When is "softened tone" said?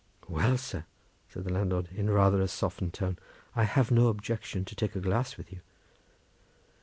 2.47-3.19